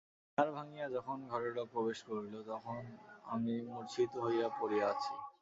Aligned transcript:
দ্বার 0.37 0.49
ভাঙিয়া 0.55 0.87
যখন 0.95 1.17
ঘরে 1.31 1.49
লোক 1.57 1.67
প্রবেশ 1.73 1.99
করিল 2.07 2.35
তখন 2.51 2.81
আমি 3.25 3.53
মূর্ছিত 3.67 4.11
হইয়া 4.23 4.47
পড়িয়া 4.57 4.85
আছি। 4.93 5.13